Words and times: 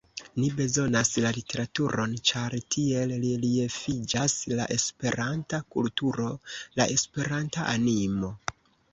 Ni 0.41 0.47
bezonas 0.59 1.09
la 1.23 1.31
literaturon, 1.33 2.13
ĉar 2.29 2.55
tiel 2.75 3.13
reliefiĝas 3.25 4.35
la 4.59 4.65
Esperanta 4.77 5.59
kulturo, 5.75 6.31
la 6.81 6.89
Esperanta 6.95 7.67
animo. 7.75 8.31